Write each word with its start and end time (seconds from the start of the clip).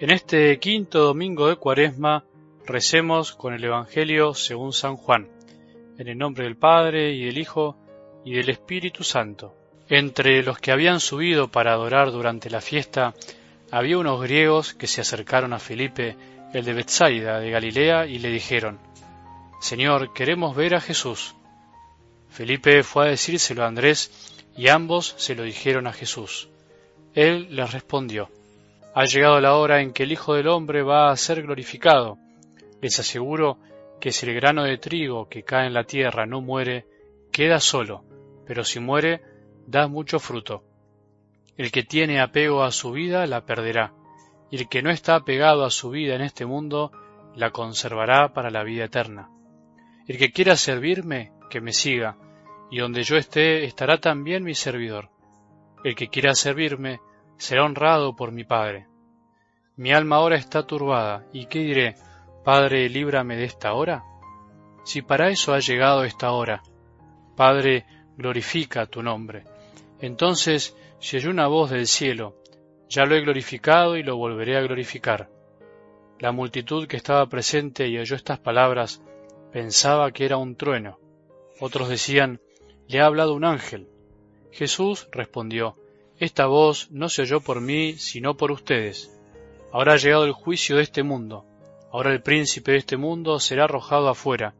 En 0.00 0.10
este 0.10 0.60
quinto 0.60 1.00
domingo 1.00 1.48
de 1.48 1.56
Cuaresma 1.56 2.24
recemos 2.64 3.32
con 3.32 3.52
el 3.52 3.64
Evangelio 3.64 4.32
según 4.32 4.72
San 4.72 4.96
Juan, 4.96 5.28
en 5.98 6.06
el 6.06 6.16
nombre 6.16 6.44
del 6.44 6.56
Padre 6.56 7.12
y 7.14 7.24
del 7.24 7.36
Hijo 7.36 7.76
y 8.24 8.34
del 8.34 8.48
Espíritu 8.48 9.02
Santo. 9.02 9.56
Entre 9.88 10.44
los 10.44 10.60
que 10.60 10.70
habían 10.70 11.00
subido 11.00 11.48
para 11.48 11.72
adorar 11.72 12.12
durante 12.12 12.48
la 12.48 12.60
fiesta 12.60 13.12
había 13.72 13.98
unos 13.98 14.22
griegos 14.22 14.72
que 14.72 14.86
se 14.86 15.00
acercaron 15.00 15.52
a 15.52 15.58
Felipe, 15.58 16.16
el 16.54 16.64
de 16.64 16.74
Bethsaida 16.74 17.40
de 17.40 17.50
Galilea, 17.50 18.06
y 18.06 18.20
le 18.20 18.30
dijeron, 18.30 18.78
Señor, 19.60 20.12
queremos 20.12 20.54
ver 20.54 20.76
a 20.76 20.80
Jesús. 20.80 21.34
Felipe 22.28 22.84
fue 22.84 23.06
a 23.06 23.10
decírselo 23.10 23.64
a 23.64 23.66
Andrés, 23.66 24.30
y 24.56 24.68
ambos 24.68 25.16
se 25.18 25.34
lo 25.34 25.42
dijeron 25.42 25.88
a 25.88 25.92
Jesús. 25.92 26.48
Él 27.14 27.48
les 27.50 27.72
respondió, 27.72 28.30
ha 28.94 29.04
llegado 29.04 29.40
la 29.40 29.54
hora 29.54 29.80
en 29.80 29.92
que 29.92 30.04
el 30.04 30.12
Hijo 30.12 30.34
del 30.34 30.48
Hombre 30.48 30.82
va 30.82 31.10
a 31.10 31.16
ser 31.16 31.42
glorificado. 31.42 32.18
Les 32.80 32.98
aseguro 32.98 33.58
que 34.00 34.12
si 34.12 34.26
el 34.26 34.34
grano 34.34 34.64
de 34.64 34.78
trigo 34.78 35.28
que 35.28 35.42
cae 35.42 35.66
en 35.66 35.74
la 35.74 35.84
tierra 35.84 36.26
no 36.26 36.40
muere, 36.40 36.86
queda 37.32 37.60
solo, 37.60 38.04
pero 38.46 38.64
si 38.64 38.80
muere, 38.80 39.22
da 39.66 39.88
mucho 39.88 40.18
fruto. 40.18 40.64
El 41.56 41.72
que 41.72 41.82
tiene 41.82 42.20
apego 42.20 42.62
a 42.62 42.70
su 42.70 42.92
vida 42.92 43.26
la 43.26 43.44
perderá, 43.44 43.92
y 44.50 44.56
el 44.56 44.68
que 44.68 44.82
no 44.82 44.90
está 44.90 45.16
apegado 45.16 45.64
a 45.64 45.70
su 45.70 45.90
vida 45.90 46.14
en 46.14 46.22
este 46.22 46.46
mundo 46.46 46.92
la 47.34 47.50
conservará 47.50 48.32
para 48.32 48.50
la 48.50 48.62
vida 48.62 48.84
eterna. 48.84 49.30
El 50.06 50.18
que 50.18 50.32
quiera 50.32 50.56
servirme, 50.56 51.32
que 51.50 51.60
me 51.60 51.72
siga, 51.72 52.16
y 52.70 52.78
donde 52.78 53.02
yo 53.02 53.16
esté 53.16 53.64
estará 53.64 53.98
también 53.98 54.44
mi 54.44 54.54
servidor. 54.54 55.10
El 55.84 55.94
que 55.94 56.08
quiera 56.08 56.34
servirme, 56.34 57.00
será 57.38 57.64
honrado 57.64 58.14
por 58.14 58.32
mi 58.32 58.44
Padre. 58.44 58.86
Mi 59.76 59.92
alma 59.92 60.16
ahora 60.16 60.36
está 60.36 60.66
turbada, 60.66 61.26
¿y 61.32 61.46
qué 61.46 61.60
diré? 61.60 61.96
Padre, 62.44 62.88
líbrame 62.88 63.36
de 63.36 63.44
esta 63.44 63.72
hora. 63.72 64.04
Si 64.84 65.02
para 65.02 65.30
eso 65.30 65.54
ha 65.54 65.60
llegado 65.60 66.04
esta 66.04 66.32
hora, 66.32 66.62
Padre, 67.36 67.86
glorifica 68.16 68.86
tu 68.86 69.02
nombre. 69.02 69.44
Entonces 70.00 70.76
si 71.00 71.16
oyó 71.16 71.30
una 71.30 71.46
voz 71.46 71.70
del 71.70 71.86
cielo, 71.86 72.34
ya 72.88 73.04
lo 73.04 73.14
he 73.14 73.20
glorificado 73.20 73.96
y 73.96 74.02
lo 74.02 74.16
volveré 74.16 74.56
a 74.56 74.62
glorificar. 74.62 75.30
La 76.18 76.32
multitud 76.32 76.88
que 76.88 76.96
estaba 76.96 77.28
presente 77.28 77.86
y 77.86 77.98
oyó 77.98 78.16
estas 78.16 78.40
palabras 78.40 79.00
pensaba 79.52 80.10
que 80.10 80.24
era 80.24 80.36
un 80.36 80.56
trueno. 80.56 80.98
Otros 81.60 81.88
decían, 81.88 82.40
le 82.88 83.00
ha 83.00 83.06
hablado 83.06 83.34
un 83.34 83.44
ángel. 83.44 83.88
Jesús 84.50 85.08
respondió, 85.12 85.76
esta 86.18 86.46
voz 86.46 86.90
no 86.90 87.08
se 87.08 87.22
oyó 87.22 87.40
por 87.40 87.60
mí, 87.60 87.94
sino 87.94 88.36
por 88.36 88.50
ustedes. 88.50 89.10
Ahora 89.72 89.94
ha 89.94 89.96
llegado 89.96 90.24
el 90.24 90.32
juicio 90.32 90.76
de 90.76 90.82
este 90.82 91.02
mundo. 91.02 91.44
Ahora 91.92 92.12
el 92.12 92.22
príncipe 92.22 92.72
de 92.72 92.78
este 92.78 92.96
mundo 92.96 93.38
será 93.40 93.64
arrojado 93.64 94.08
afuera, 94.08 94.54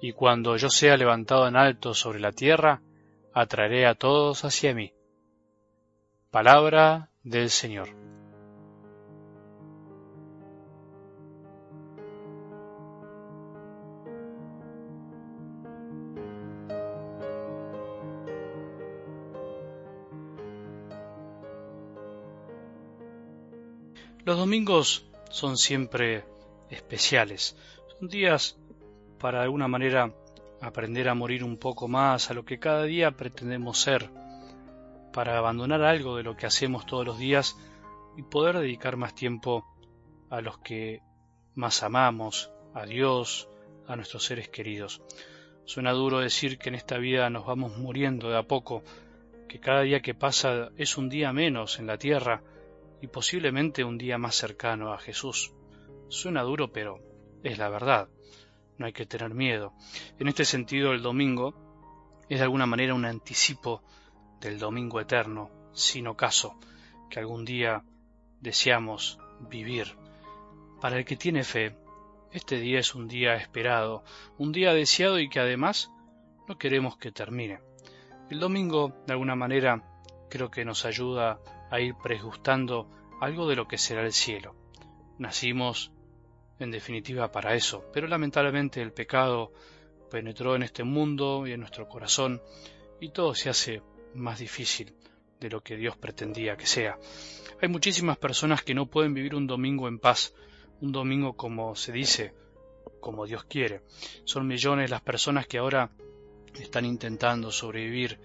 y 0.00 0.12
cuando 0.12 0.56
yo 0.56 0.70
sea 0.70 0.96
levantado 0.96 1.46
en 1.46 1.56
alto 1.56 1.94
sobre 1.94 2.20
la 2.20 2.32
tierra, 2.32 2.82
atraeré 3.32 3.86
a 3.86 3.94
todos 3.94 4.44
hacia 4.44 4.74
mí. 4.74 4.92
Palabra 6.30 7.10
del 7.22 7.50
Señor. 7.50 8.13
Los 24.24 24.38
domingos 24.38 25.04
son 25.28 25.58
siempre 25.58 26.24
especiales, 26.70 27.58
son 27.98 28.08
días 28.08 28.56
para 29.18 29.40
de 29.40 29.44
alguna 29.44 29.68
manera 29.68 30.14
aprender 30.62 31.10
a 31.10 31.14
morir 31.14 31.44
un 31.44 31.58
poco 31.58 31.88
más 31.88 32.30
a 32.30 32.34
lo 32.34 32.46
que 32.46 32.58
cada 32.58 32.84
día 32.84 33.10
pretendemos 33.10 33.78
ser, 33.78 34.08
para 35.12 35.36
abandonar 35.36 35.82
algo 35.82 36.16
de 36.16 36.22
lo 36.22 36.38
que 36.38 36.46
hacemos 36.46 36.86
todos 36.86 37.04
los 37.04 37.18
días 37.18 37.58
y 38.16 38.22
poder 38.22 38.60
dedicar 38.60 38.96
más 38.96 39.14
tiempo 39.14 39.62
a 40.30 40.40
los 40.40 40.56
que 40.56 41.02
más 41.54 41.82
amamos, 41.82 42.50
a 42.72 42.86
Dios, 42.86 43.50
a 43.86 43.94
nuestros 43.94 44.24
seres 44.24 44.48
queridos. 44.48 45.02
Suena 45.66 45.92
duro 45.92 46.20
decir 46.20 46.56
que 46.56 46.70
en 46.70 46.76
esta 46.76 46.96
vida 46.96 47.28
nos 47.28 47.44
vamos 47.44 47.76
muriendo 47.76 48.30
de 48.30 48.38
a 48.38 48.42
poco, 48.44 48.84
que 49.48 49.60
cada 49.60 49.82
día 49.82 50.00
que 50.00 50.14
pasa 50.14 50.70
es 50.78 50.96
un 50.96 51.10
día 51.10 51.30
menos 51.34 51.78
en 51.78 51.86
la 51.86 51.98
tierra, 51.98 52.42
y 53.00 53.08
posiblemente 53.08 53.84
un 53.84 53.98
día 53.98 54.18
más 54.18 54.34
cercano 54.34 54.92
a 54.92 54.98
Jesús. 54.98 55.52
Suena 56.08 56.42
duro, 56.42 56.72
pero 56.72 57.00
es 57.42 57.58
la 57.58 57.68
verdad. 57.68 58.08
No 58.78 58.86
hay 58.86 58.92
que 58.92 59.06
tener 59.06 59.34
miedo. 59.34 59.72
En 60.18 60.28
este 60.28 60.44
sentido, 60.44 60.92
el 60.92 61.02
domingo 61.02 61.54
es 62.28 62.38
de 62.38 62.44
alguna 62.44 62.66
manera 62.66 62.94
un 62.94 63.04
anticipo 63.04 63.82
del 64.40 64.58
domingo 64.58 65.00
eterno, 65.00 65.50
sin 65.72 66.06
ocaso, 66.06 66.58
que 67.10 67.20
algún 67.20 67.44
día 67.44 67.84
deseamos 68.40 69.18
vivir. 69.48 69.96
Para 70.80 70.98
el 70.98 71.04
que 71.04 71.16
tiene 71.16 71.44
fe, 71.44 71.76
este 72.32 72.58
día 72.58 72.80
es 72.80 72.94
un 72.94 73.06
día 73.08 73.36
esperado, 73.36 74.04
un 74.38 74.52
día 74.52 74.74
deseado 74.74 75.18
y 75.18 75.28
que 75.28 75.40
además 75.40 75.90
no 76.48 76.58
queremos 76.58 76.96
que 76.96 77.12
termine. 77.12 77.60
El 78.30 78.40
domingo, 78.40 78.92
de 79.06 79.12
alguna 79.12 79.36
manera, 79.36 79.82
creo 80.28 80.50
que 80.50 80.64
nos 80.64 80.84
ayuda 80.84 81.40
a 81.70 81.80
ir 81.80 81.94
prejuzgando 82.02 82.88
algo 83.20 83.48
de 83.48 83.56
lo 83.56 83.66
que 83.66 83.78
será 83.78 84.02
el 84.02 84.12
cielo. 84.12 84.54
Nacimos, 85.18 85.92
en 86.58 86.70
definitiva, 86.70 87.30
para 87.30 87.54
eso, 87.54 87.84
pero 87.92 88.06
lamentablemente 88.06 88.82
el 88.82 88.92
pecado 88.92 89.52
penetró 90.10 90.54
en 90.54 90.62
este 90.62 90.84
mundo 90.84 91.46
y 91.46 91.52
en 91.52 91.60
nuestro 91.60 91.88
corazón 91.88 92.42
y 93.00 93.10
todo 93.10 93.34
se 93.34 93.50
hace 93.50 93.82
más 94.14 94.38
difícil 94.38 94.94
de 95.40 95.50
lo 95.50 95.62
que 95.62 95.76
Dios 95.76 95.96
pretendía 95.96 96.56
que 96.56 96.66
sea. 96.66 96.98
Hay 97.60 97.68
muchísimas 97.68 98.16
personas 98.16 98.62
que 98.62 98.74
no 98.74 98.86
pueden 98.86 99.14
vivir 99.14 99.34
un 99.34 99.46
domingo 99.46 99.88
en 99.88 99.98
paz, 99.98 100.34
un 100.80 100.92
domingo 100.92 101.36
como 101.36 101.74
se 101.74 101.92
dice, 101.92 102.34
como 103.00 103.26
Dios 103.26 103.44
quiere. 103.44 103.82
Son 104.24 104.46
millones 104.46 104.90
las 104.90 105.02
personas 105.02 105.46
que 105.46 105.58
ahora 105.58 105.90
están 106.54 106.84
intentando 106.84 107.50
sobrevivir, 107.50 108.20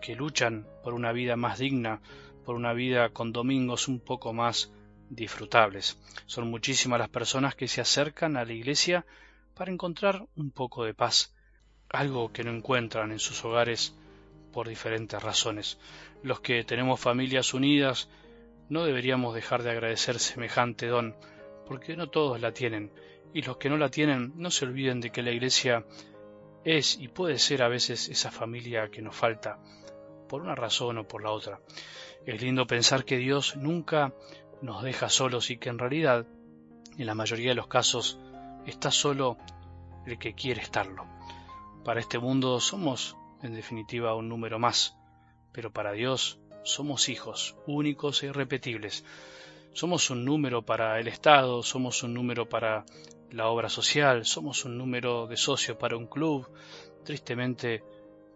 que 0.00 0.14
luchan 0.14 0.66
por 0.82 0.94
una 0.94 1.12
vida 1.12 1.36
más 1.36 1.58
digna, 1.58 2.00
por 2.50 2.56
una 2.56 2.72
vida 2.72 3.10
con 3.10 3.30
domingos 3.30 3.86
un 3.86 4.00
poco 4.00 4.32
más 4.32 4.72
disfrutables. 5.08 5.96
Son 6.26 6.50
muchísimas 6.50 6.98
las 6.98 7.08
personas 7.08 7.54
que 7.54 7.68
se 7.68 7.80
acercan 7.80 8.36
a 8.36 8.44
la 8.44 8.52
iglesia 8.52 9.06
para 9.54 9.70
encontrar 9.70 10.26
un 10.34 10.50
poco 10.50 10.84
de 10.84 10.92
paz, 10.92 11.32
algo 11.90 12.32
que 12.32 12.42
no 12.42 12.50
encuentran 12.50 13.12
en 13.12 13.20
sus 13.20 13.44
hogares 13.44 13.94
por 14.52 14.66
diferentes 14.66 15.22
razones. 15.22 15.78
Los 16.24 16.40
que 16.40 16.64
tenemos 16.64 16.98
familias 16.98 17.54
unidas 17.54 18.08
no 18.68 18.84
deberíamos 18.84 19.32
dejar 19.32 19.62
de 19.62 19.70
agradecer 19.70 20.18
semejante 20.18 20.88
don, 20.88 21.14
porque 21.68 21.96
no 21.96 22.08
todos 22.08 22.40
la 22.40 22.52
tienen, 22.52 22.90
y 23.32 23.42
los 23.42 23.58
que 23.58 23.70
no 23.70 23.76
la 23.76 23.90
tienen 23.90 24.32
no 24.34 24.50
se 24.50 24.64
olviden 24.64 25.00
de 25.00 25.10
que 25.10 25.22
la 25.22 25.30
iglesia 25.30 25.84
es 26.64 26.98
y 26.98 27.06
puede 27.06 27.38
ser 27.38 27.62
a 27.62 27.68
veces 27.68 28.08
esa 28.08 28.32
familia 28.32 28.90
que 28.90 29.02
nos 29.02 29.14
falta, 29.14 29.60
por 30.30 30.42
una 30.42 30.54
razón 30.54 30.96
o 30.98 31.08
por 31.08 31.24
la 31.24 31.32
otra. 31.32 31.60
Es 32.24 32.40
lindo 32.40 32.68
pensar 32.68 33.04
que 33.04 33.16
Dios 33.16 33.56
nunca 33.56 34.14
nos 34.62 34.84
deja 34.84 35.08
solos 35.08 35.50
y 35.50 35.58
que 35.58 35.70
en 35.70 35.78
realidad, 35.80 36.24
en 36.96 37.06
la 37.06 37.16
mayoría 37.16 37.48
de 37.48 37.56
los 37.56 37.66
casos, 37.66 38.16
está 38.64 38.92
solo 38.92 39.38
el 40.06 40.18
que 40.20 40.34
quiere 40.34 40.62
estarlo. 40.62 41.04
Para 41.84 41.98
este 41.98 42.20
mundo 42.20 42.60
somos, 42.60 43.16
en 43.42 43.54
definitiva, 43.54 44.14
un 44.14 44.28
número 44.28 44.60
más, 44.60 44.96
pero 45.50 45.72
para 45.72 45.92
Dios 45.92 46.38
somos 46.62 47.08
hijos, 47.08 47.56
únicos 47.66 48.22
e 48.22 48.26
irrepetibles. 48.26 49.04
Somos 49.72 50.10
un 50.10 50.24
número 50.24 50.62
para 50.62 51.00
el 51.00 51.08
Estado, 51.08 51.64
somos 51.64 52.04
un 52.04 52.14
número 52.14 52.48
para 52.48 52.84
la 53.32 53.48
obra 53.48 53.68
social, 53.68 54.24
somos 54.24 54.64
un 54.64 54.78
número 54.78 55.26
de 55.26 55.36
socio 55.36 55.76
para 55.76 55.96
un 55.96 56.06
club. 56.06 56.48
Tristemente, 57.04 57.82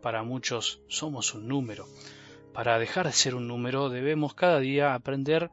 para 0.05 0.23
muchos 0.23 0.83
somos 0.87 1.33
un 1.33 1.49
número. 1.49 1.87
Para 2.53 2.79
dejar 2.79 3.07
de 3.07 3.15
ser 3.15 3.35
un 3.35 3.49
número 3.49 3.89
debemos 3.89 4.35
cada 4.35 4.59
día 4.59 4.93
aprender 4.93 5.51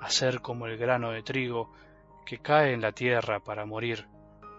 a 0.00 0.10
ser 0.10 0.40
como 0.40 0.66
el 0.66 0.76
grano 0.76 1.12
de 1.12 1.22
trigo 1.22 1.72
que 2.26 2.38
cae 2.38 2.72
en 2.72 2.80
la 2.80 2.90
tierra 2.90 3.38
para 3.44 3.66
morir, 3.66 4.08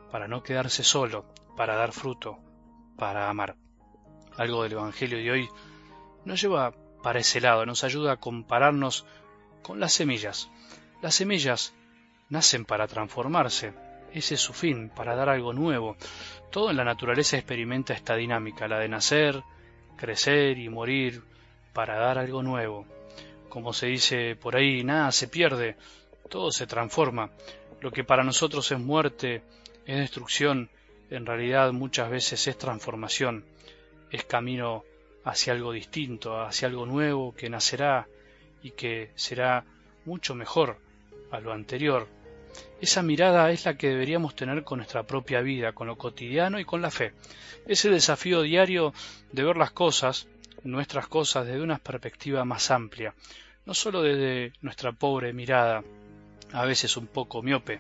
para 0.09 0.29
no 0.29 0.41
quedarse 0.41 0.85
solo, 0.85 1.25
para 1.57 1.75
dar 1.75 1.91
fruto, 1.91 2.39
para 2.97 3.29
amar. 3.29 3.57
Algo 4.37 4.63
del 4.63 4.71
Evangelio 4.71 5.17
de 5.17 5.29
hoy 5.29 5.49
nos 6.23 6.39
lleva 6.39 6.73
para 7.03 7.19
ese 7.19 7.41
lado, 7.41 7.65
nos 7.65 7.83
ayuda 7.83 8.13
a 8.13 8.21
compararnos 8.21 9.05
con 9.61 9.81
las 9.81 9.91
semillas. 9.91 10.49
Las 11.01 11.15
semillas 11.15 11.73
nacen 12.29 12.63
para 12.63 12.87
transformarse, 12.87 13.73
ese 14.19 14.35
es 14.35 14.41
su 14.41 14.53
fin, 14.53 14.89
para 14.89 15.15
dar 15.15 15.29
algo 15.29 15.53
nuevo. 15.53 15.97
Todo 16.49 16.71
en 16.71 16.77
la 16.77 16.85
naturaleza 16.85 17.37
experimenta 17.37 17.93
esta 17.93 18.15
dinámica, 18.15 18.67
la 18.67 18.79
de 18.79 18.87
nacer, 18.87 19.43
crecer 19.97 20.57
y 20.57 20.69
morir, 20.69 21.21
para 21.73 21.97
dar 21.97 22.17
algo 22.17 22.41
nuevo. 22.41 22.85
Como 23.49 23.73
se 23.73 23.87
dice 23.87 24.37
por 24.37 24.55
ahí, 24.55 24.83
nada 24.83 25.11
se 25.11 25.27
pierde, 25.27 25.75
todo 26.29 26.51
se 26.51 26.65
transforma. 26.65 27.29
Lo 27.81 27.91
que 27.91 28.05
para 28.05 28.23
nosotros 28.23 28.71
es 28.71 28.79
muerte, 28.79 29.43
es 29.85 29.97
destrucción, 29.97 30.69
en 31.09 31.25
realidad 31.25 31.73
muchas 31.73 32.09
veces 32.09 32.47
es 32.47 32.57
transformación, 32.57 33.43
es 34.09 34.23
camino 34.23 34.85
hacia 35.25 35.53
algo 35.53 35.73
distinto, 35.73 36.41
hacia 36.41 36.69
algo 36.69 36.85
nuevo 36.85 37.35
que 37.35 37.49
nacerá 37.49 38.07
y 38.63 38.71
que 38.71 39.11
será 39.15 39.65
mucho 40.05 40.35
mejor 40.35 40.77
a 41.31 41.39
lo 41.41 41.51
anterior. 41.51 42.07
Esa 42.81 43.01
mirada 43.01 43.51
es 43.51 43.65
la 43.65 43.77
que 43.77 43.89
deberíamos 43.89 44.35
tener 44.35 44.63
con 44.63 44.79
nuestra 44.79 45.03
propia 45.03 45.41
vida, 45.41 45.73
con 45.73 45.87
lo 45.87 45.97
cotidiano 45.97 46.59
y 46.59 46.65
con 46.65 46.81
la 46.81 46.91
fe. 46.91 47.13
Ese 47.67 47.89
desafío 47.89 48.41
diario 48.41 48.93
de 49.31 49.43
ver 49.43 49.57
las 49.57 49.71
cosas, 49.71 50.27
nuestras 50.63 51.07
cosas, 51.07 51.45
desde 51.45 51.61
una 51.61 51.77
perspectiva 51.77 52.43
más 52.45 52.71
amplia, 52.71 53.13
no 53.65 53.73
solo 53.73 54.01
desde 54.01 54.53
nuestra 54.61 54.91
pobre 54.91 55.33
mirada, 55.33 55.83
a 56.51 56.65
veces 56.65 56.97
un 56.97 57.07
poco 57.07 57.41
miope. 57.41 57.79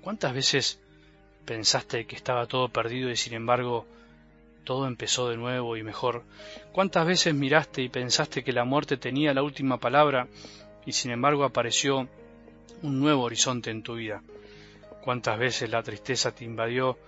¿Cuántas 0.00 0.34
veces 0.34 0.80
pensaste 1.44 2.06
que 2.06 2.16
estaba 2.16 2.46
todo 2.46 2.68
perdido 2.68 3.10
y 3.10 3.16
sin 3.16 3.34
embargo 3.34 3.86
todo 4.64 4.86
empezó 4.86 5.28
de 5.28 5.36
nuevo 5.36 5.76
y 5.76 5.82
mejor? 5.82 6.24
¿Cuántas 6.72 7.06
veces 7.06 7.34
miraste 7.34 7.82
y 7.82 7.88
pensaste 7.88 8.42
que 8.42 8.52
la 8.52 8.64
muerte 8.64 8.96
tenía 8.96 9.34
la 9.34 9.42
última 9.42 9.78
palabra 9.78 10.28
y 10.86 10.92
sin 10.92 11.10
embargo 11.10 11.44
apareció 11.44 12.08
un 12.82 13.00
nuevo 13.00 13.22
horizonte 13.22 13.70
en 13.70 13.82
tu 13.82 13.94
vida? 13.94 14.22
¿Cuántas 15.02 15.38
veces 15.38 15.70
la 15.70 15.82
tristeza 15.82 16.34
te 16.34 16.44
invadió 16.44 16.98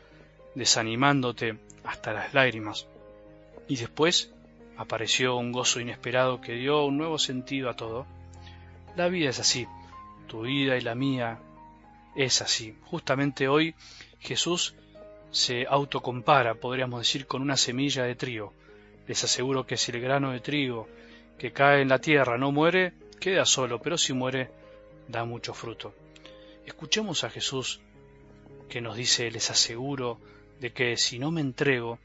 desanimándote 0.55 1.59
hasta 1.85 2.12
las 2.12 2.35
lágrimas? 2.35 2.87
Y 3.69 3.76
después 3.76 4.32
apareció 4.76 5.37
un 5.37 5.53
gozo 5.53 5.81
inesperado 5.81 6.41
que 6.41 6.55
dio 6.55 6.85
un 6.85 6.97
nuevo 6.99 7.19
sentido 7.19 7.70
a 7.70 7.76
todo. 7.76 8.06
La 8.97 9.09
vida 9.09 9.31
es 9.31 9.38
así, 9.38 9.67
tu 10.26 10.43
vida 10.43 10.76
y 10.76 10.81
la 10.81 10.94
mía 10.94 11.38
es 12.17 12.43
así. 12.43 12.76
Justamente 12.85 13.49
hoy 13.49 13.75
Jesús 14.20 14.75
se 15.31 15.67
autocompara, 15.69 16.55
podríamos 16.55 17.00
decir, 17.00 17.26
con 17.26 17.43
una 17.43 17.56
semilla 17.56 18.05
de 18.05 18.14
trigo. 18.14 18.53
Les 19.06 19.25
aseguro 19.25 19.67
que 19.67 19.76
si 19.76 19.91
el 19.93 20.00
grano 20.00 20.32
de 20.32 20.41
trigo 20.41 20.88
que 21.38 21.53
cae 21.53 21.82
en 21.82 21.88
la 21.88 21.99
tierra 21.99 22.38
no 22.38 22.53
muere, 22.53 22.93
queda 23.19 23.44
solo, 23.44 23.81
pero 23.81 23.99
si 23.99 24.12
muere, 24.12 24.50
da 25.08 25.25
mucho 25.25 25.54
fruto. 25.54 25.94
Escuchemos 26.66 27.25
a 27.25 27.31
Jesús 27.31 27.81
que 28.69 28.81
nos 28.81 28.96
dice, 28.96 29.31
les 29.31 29.50
aseguro, 29.50 30.19
de 30.60 30.72
que 30.72 30.96
si 30.96 31.19
no 31.19 31.31
me 31.31 31.40
entrego, 31.40 31.99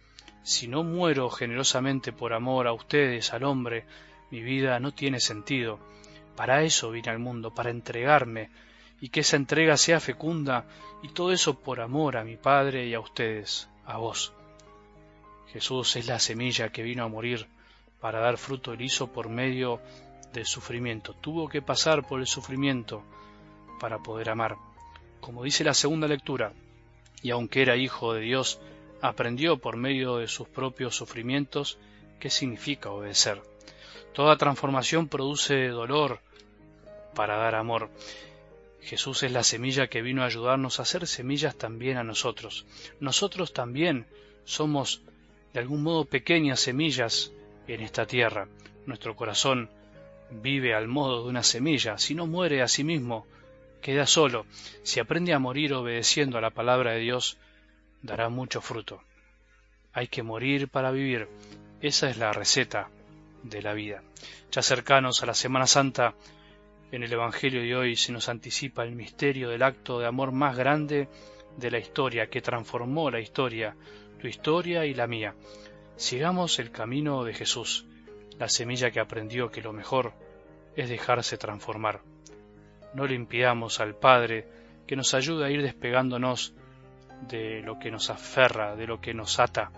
si 0.44 0.68
no 0.68 0.84
muero 0.84 1.30
generosamente 1.30 2.12
por 2.12 2.34
amor 2.34 2.68
a 2.68 2.74
ustedes, 2.74 3.34
al 3.34 3.44
hombre, 3.44 3.86
mi 4.32 4.42
vida 4.42 4.80
no 4.80 4.94
tiene 4.94 5.20
sentido. 5.20 5.80
Para 6.36 6.64
eso 6.64 6.92
vine 6.92 7.12
al 7.12 7.20
mundo, 7.20 7.54
para 7.54 7.70
entregarme, 7.70 8.50
y 9.00 9.10
que 9.10 9.22
esa 9.22 9.36
entrega 9.36 9.78
sea 9.78 10.00
fecunda, 10.00 10.66
y 11.04 11.10
todo 11.10 11.32
eso 11.32 11.60
por 11.60 11.82
amor 11.82 12.18
a 12.18 12.24
mi 12.24 12.38
Padre 12.38 12.88
y 12.88 12.94
a 12.94 13.00
ustedes, 13.00 13.70
a 13.86 13.98
vos. 13.98 14.34
Jesús 15.54 15.96
es 15.96 16.08
la 16.08 16.20
semilla 16.20 16.72
que 16.72 16.84
vino 16.84 17.04
a 17.04 17.08
morir 17.08 17.48
para 18.00 18.20
dar 18.20 18.38
fruto 18.38 18.76
liso 18.76 19.12
por 19.12 19.30
medio 19.30 19.80
sufrimiento. 20.46 21.14
Tuvo 21.14 21.48
que 21.50 21.62
pasar 21.62 22.06
por 22.08 22.20
el 22.20 22.28
sufrimiento 22.28 23.04
para 23.80 24.00
poder 24.00 24.30
amar. 24.30 24.58
Como 25.20 25.44
dice 25.44 25.64
la 25.64 25.74
segunda 25.74 26.08
lectura, 26.08 26.54
y 27.22 27.32
aunque 27.32 27.62
era 27.62 27.76
hijo 27.76 28.14
de 28.14 28.22
Dios, 28.22 28.60
aprendió 29.02 29.58
por 29.58 29.78
medio 29.78 30.18
de 30.18 30.28
sus 30.28 30.48
propios 30.48 30.96
sufrimientos 30.96 31.78
qué 32.20 32.30
significa 32.30 32.90
obedecer. 32.90 33.42
Toda 34.14 34.38
transformación 34.38 35.08
produce 35.08 35.68
dolor 35.68 36.22
para 37.14 37.38
dar 37.38 37.56
amor. 37.56 37.90
Jesús 38.82 39.24
es 39.24 39.32
la 39.32 39.44
semilla 39.44 39.88
que 39.88 40.02
vino 40.02 40.24
a 40.24 40.28
ayudarnos 40.28 40.80
a 40.80 40.86
ser 40.86 41.08
semillas 41.08 41.56
también 41.58 41.98
a 41.98 42.04
nosotros. 42.04 42.66
Nosotros 43.00 43.54
también 43.54 44.08
somos 44.46 45.02
de 45.54 45.60
algún 45.60 45.84
modo 45.84 46.06
pequeñas 46.06 46.60
semillas 46.60 47.32
en 47.68 47.82
esta 47.82 48.06
tierra. 48.06 48.48
Nuestro 48.86 49.16
corazón 49.16 49.70
vive 50.30 50.74
al 50.74 50.88
modo 50.88 51.24
de 51.24 51.30
una 51.30 51.44
semilla. 51.44 51.98
Si 51.98 52.16
no 52.16 52.28
muere 52.28 52.62
a 52.62 52.68
sí 52.68 52.84
mismo, 52.84 53.26
queda 53.82 54.06
solo. 54.06 54.46
Si 54.84 55.00
aprende 55.00 55.34
a 55.34 55.40
morir 55.40 55.74
obedeciendo 55.74 56.38
a 56.38 56.42
la 56.42 56.50
palabra 56.50 56.92
de 56.92 57.00
Dios, 57.00 57.38
dará 58.02 58.30
mucho 58.30 58.62
fruto. 58.62 59.02
Hay 59.94 60.08
que 60.08 60.24
morir 60.24 60.68
para 60.68 60.92
vivir. 60.92 61.28
Esa 61.82 62.10
es 62.10 62.18
la 62.18 62.34
receta 62.34 62.90
de 63.44 63.62
la 63.62 63.74
vida. 63.74 64.04
Ya 64.52 64.62
cercanos 64.62 65.24
a 65.24 65.26
la 65.26 65.34
Semana 65.34 65.68
Santa, 65.68 66.16
en 66.92 67.04
el 67.04 67.12
Evangelio 67.12 67.62
de 67.62 67.76
hoy 67.76 67.96
se 67.96 68.12
nos 68.12 68.30
anticipa 68.30 68.84
el 68.84 68.96
misterio 68.96 69.50
del 69.50 69.64
acto 69.64 70.00
de 70.00 70.08
amor 70.08 70.32
más 70.32 70.56
grande 70.56 71.10
de 71.58 71.72
la 71.72 71.80
historia, 71.80 72.30
que 72.30 72.42
transformó 72.42 73.12
la 73.12 73.20
historia, 73.20 73.76
tu 74.22 74.28
historia 74.28 74.86
y 74.86 74.94
la 74.94 75.08
mía. 75.08 75.36
Sigamos 75.96 76.60
el 76.60 76.72
camino 76.72 77.24
de 77.24 77.34
Jesús, 77.34 77.86
la 78.40 78.50
semilla 78.50 78.92
que 78.92 79.00
aprendió 79.00 79.50
que 79.50 79.62
lo 79.62 79.74
mejor 79.74 80.14
es 80.76 80.90
dejarse 80.90 81.38
transformar. 81.38 82.02
No 82.94 83.06
le 83.06 83.16
impidamos 83.16 83.80
al 83.80 83.96
Padre 83.96 84.48
que 84.86 84.96
nos 84.96 85.14
ayude 85.14 85.46
a 85.46 85.50
ir 85.50 85.62
despegándonos 85.62 86.54
de 87.28 87.62
lo 87.62 87.80
que 87.80 87.92
nos 87.92 88.10
aferra, 88.10 88.76
de 88.76 88.88
lo 88.88 89.02
que 89.02 89.14
nos 89.14 89.40
ata, 89.40 89.72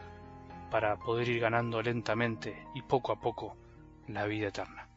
para 0.69 0.97
poder 0.97 1.29
ir 1.29 1.39
ganando 1.39 1.81
lentamente 1.81 2.67
y 2.75 2.81
poco 2.81 3.11
a 3.11 3.19
poco 3.19 3.55
la 4.07 4.25
vida 4.25 4.49
eterna. 4.49 4.87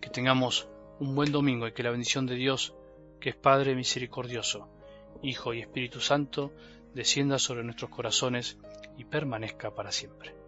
Que 0.00 0.10
tengamos 0.10 0.68
un 0.98 1.14
buen 1.14 1.32
domingo 1.32 1.66
y 1.66 1.72
que 1.72 1.82
la 1.82 1.90
bendición 1.90 2.26
de 2.26 2.34
Dios, 2.34 2.74
que 3.20 3.30
es 3.30 3.36
Padre 3.36 3.74
misericordioso, 3.74 4.68
Hijo 5.22 5.54
y 5.54 5.60
Espíritu 5.60 6.00
Santo, 6.00 6.52
descienda 6.94 7.38
sobre 7.38 7.64
nuestros 7.64 7.90
corazones 7.90 8.58
y 8.96 9.04
permanezca 9.04 9.74
para 9.74 9.92
siempre. 9.92 10.47